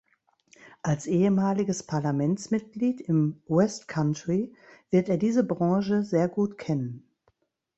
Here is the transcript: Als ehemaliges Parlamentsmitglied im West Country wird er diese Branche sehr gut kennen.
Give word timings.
Als 0.81 1.05
ehemaliges 1.05 1.83
Parlamentsmitglied 1.83 3.01
im 3.01 3.39
West 3.47 3.87
Country 3.87 4.51
wird 4.89 5.09
er 5.09 5.17
diese 5.17 5.43
Branche 5.43 6.01
sehr 6.01 6.27
gut 6.27 6.57
kennen. 6.57 7.07